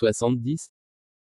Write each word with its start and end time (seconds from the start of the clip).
70. 0.00 0.72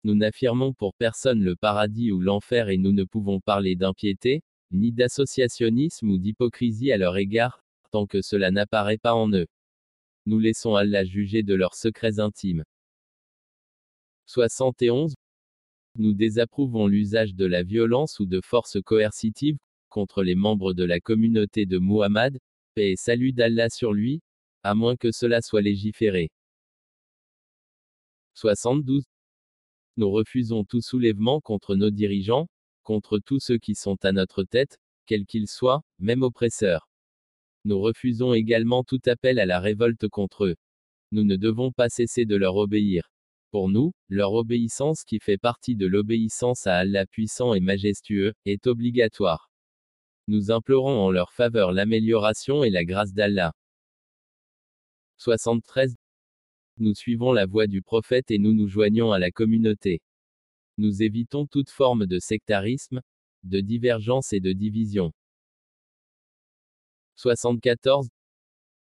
Nous 0.03 0.13
n'affirmons 0.13 0.73
pour 0.73 0.93
personne 0.93 1.43
le 1.43 1.55
paradis 1.55 2.11
ou 2.11 2.21
l'enfer 2.21 2.69
et 2.69 2.77
nous 2.77 2.91
ne 2.91 3.03
pouvons 3.03 3.39
parler 3.39 3.75
d'impiété, 3.75 4.43
ni 4.69 4.91
d'associationnisme 4.91 6.07
ou 6.11 6.19
d'hypocrisie 6.19 6.91
à 6.91 6.97
leur 6.97 7.17
égard, 7.17 7.63
tant 7.89 8.05
que 8.05 8.21
cela 8.21 8.51
n'apparaît 8.51 8.99
pas 8.99 9.15
en 9.15 9.33
eux. 9.33 9.47
Nous 10.27 10.37
laissons 10.37 10.75
Allah 10.75 11.03
juger 11.03 11.41
de 11.41 11.55
leurs 11.55 11.73
secrets 11.73 12.19
intimes. 12.19 12.63
71. 14.27 15.15
Nous 15.95 16.13
désapprouvons 16.13 16.85
l'usage 16.85 17.33
de 17.33 17.47
la 17.47 17.63
violence 17.63 18.19
ou 18.19 18.27
de 18.27 18.39
force 18.39 18.77
coercitive 18.85 19.57
contre 19.89 20.21
les 20.21 20.35
membres 20.35 20.73
de 20.73 20.83
la 20.83 20.99
communauté 20.99 21.65
de 21.65 21.79
Muhammad, 21.79 22.37
paix 22.75 22.91
et 22.91 22.95
salut 22.95 23.33
d'Allah 23.33 23.71
sur 23.71 23.93
lui, 23.93 24.21
à 24.61 24.75
moins 24.75 24.95
que 24.95 25.11
cela 25.11 25.41
soit 25.41 25.61
légiféré. 25.61 26.29
72. 28.39 29.03
Nous 29.97 30.09
refusons 30.09 30.63
tout 30.63 30.79
soulèvement 30.79 31.41
contre 31.41 31.75
nos 31.75 31.89
dirigeants, 31.89 32.47
contre 32.83 33.19
tous 33.19 33.41
ceux 33.41 33.57
qui 33.57 33.75
sont 33.75 33.97
à 34.05 34.13
notre 34.13 34.45
tête, 34.45 34.79
quels 35.05 35.25
qu'ils 35.25 35.49
soient, 35.49 35.81
même 35.99 36.23
oppresseurs. 36.23 36.87
Nous 37.65 37.81
refusons 37.81 38.33
également 38.33 38.85
tout 38.85 39.01
appel 39.07 39.39
à 39.39 39.45
la 39.45 39.59
révolte 39.59 40.07
contre 40.07 40.45
eux. 40.45 40.55
Nous 41.11 41.25
ne 41.25 41.35
devons 41.35 41.73
pas 41.73 41.89
cesser 41.89 42.23
de 42.23 42.37
leur 42.37 42.55
obéir. 42.55 43.11
Pour 43.51 43.67
nous, 43.67 43.91
leur 44.07 44.31
obéissance 44.31 45.03
qui 45.03 45.19
fait 45.19 45.37
partie 45.37 45.75
de 45.75 45.85
l'obéissance 45.85 46.65
à 46.65 46.77
Allah 46.77 47.05
puissant 47.05 47.53
et 47.53 47.59
majestueux, 47.59 48.33
est 48.45 48.67
obligatoire. 48.67 49.51
Nous 50.27 50.49
implorons 50.49 50.97
en 50.97 51.11
leur 51.11 51.33
faveur 51.33 51.73
l'amélioration 51.73 52.63
et 52.63 52.69
la 52.69 52.85
grâce 52.85 53.11
d'Allah. 53.11 53.51
73. 55.17 55.98
Nous 56.81 56.95
suivons 56.95 57.33
la 57.33 57.45
voie 57.45 57.67
du 57.67 57.81
prophète 57.81 58.31
et 58.31 58.37
nous 58.37 58.53
nous 58.53 58.69
joignons 58.69 59.11
à 59.11 59.19
la 59.19 59.31
communauté. 59.31 60.01
Nous 60.77 61.03
évitons 61.03 61.45
toute 61.45 61.69
forme 61.69 62.05
de 62.05 62.19
sectarisme, 62.19 63.01
de 63.43 63.59
divergence 63.59 64.31
et 64.31 64.39
de 64.39 64.53
division. 64.53 65.11
74. 67.17 68.07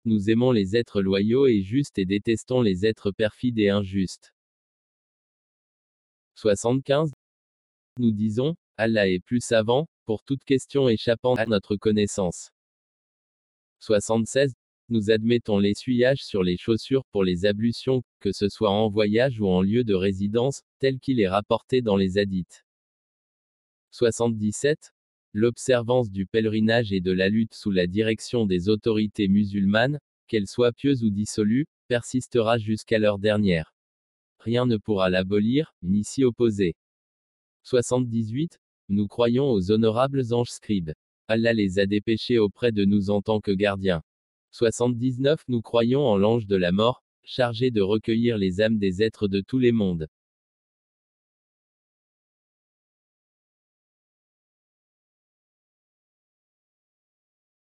Nous 0.06 0.30
aimons 0.30 0.52
les 0.52 0.76
êtres 0.76 1.02
loyaux 1.02 1.48
et 1.48 1.64
justes 1.64 1.98
et 1.98 2.06
détestons 2.06 2.62
les 2.62 2.86
êtres 2.86 3.12
perfides 3.12 3.58
et 3.58 3.70
injustes. 3.70 4.32
75. 6.36 7.12
Nous 7.98 8.12
disons, 8.12 8.56
Allah 8.78 9.10
est 9.10 9.20
plus 9.20 9.42
savant, 9.42 9.88
pour 10.06 10.24
toute 10.24 10.44
question 10.44 10.88
échappant 10.88 11.34
à 11.34 11.48
notre 11.48 11.78
connaissance. 11.78 12.52
76. 13.80 14.54
Nous 14.92 15.10
admettons 15.10 15.58
l'essuyage 15.58 16.24
sur 16.24 16.44
les 16.44 16.58
chaussures 16.58 17.04
pour 17.12 17.24
les 17.24 17.48
ablutions, 17.48 18.04
que 18.20 18.32
ce 18.32 18.48
soit 18.48 18.70
en 18.70 18.90
voyage 18.90 19.42
ou 19.42 19.48
en 19.48 19.64
lieu 19.64 19.84
de 19.84 19.96
résidence, 19.96 20.62
tel 20.78 21.00
qu'il 21.00 21.20
est 21.20 21.28
rapporté 21.28 21.82
dans 21.82 21.98
les 21.98 22.20
hadiths. 22.20 22.64
77. 23.90 24.94
L'observance 25.34 26.12
du 26.12 26.28
pèlerinage 26.28 26.94
et 26.94 27.02
de 27.02 27.12
la 27.12 27.30
lutte 27.30 27.56
sous 27.56 27.72
la 27.72 27.88
direction 27.88 28.46
des 28.46 28.70
autorités 28.70 29.28
musulmanes, 29.28 30.00
qu'elles 30.28 30.48
soient 30.48 30.74
pieuses 30.74 31.04
ou 31.04 31.10
dissolues, 31.10 31.66
persistera 31.88 32.60
jusqu'à 32.60 33.00
l'heure 33.00 33.18
dernière 33.18 33.74
rien 34.42 34.66
ne 34.66 34.78
pourra 34.78 35.10
l'abolir, 35.10 35.74
ni 35.84 36.04
s'y 36.04 36.24
opposer. 36.24 36.76
78. 37.64 38.60
Nous 38.90 39.08
croyons 39.08 39.52
aux 39.52 39.72
honorables 39.72 40.34
anges 40.34 40.50
scribes. 40.50 40.94
Allah 41.28 41.54
les 41.54 41.80
a 41.80 41.86
dépêchés 41.86 42.40
auprès 42.40 42.72
de 42.72 42.84
nous 42.84 43.10
en 43.10 43.22
tant 43.22 43.40
que 43.40 43.52
gardiens. 43.52 44.02
79. 44.52 45.44
Nous 45.48 45.62
croyons 45.62 46.06
en 46.06 46.18
l'ange 46.18 46.46
de 46.46 46.56
la 46.56 46.72
mort, 46.72 47.04
chargé 47.24 47.72
de 47.72 47.82
recueillir 47.82 48.38
les 48.38 48.62
âmes 48.62 48.78
des 48.78 49.02
êtres 49.02 49.28
de 49.28 49.42
tous 49.42 49.60
les 49.60 49.72
mondes. 49.72 50.08